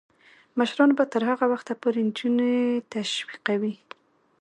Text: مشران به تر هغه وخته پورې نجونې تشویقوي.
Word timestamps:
مشران 0.57 0.89
به 0.97 1.03
تر 1.11 1.21
هغه 1.29 1.45
وخته 1.53 1.73
پورې 1.81 2.01
نجونې 2.07 2.53
تشویقوي. 2.91 3.75